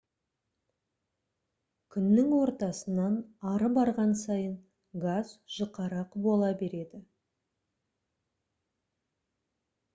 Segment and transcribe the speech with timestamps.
[1.95, 3.19] күннің ортасынан
[3.51, 4.57] ары барған сайын
[5.05, 7.05] газ жұқарақ бола береді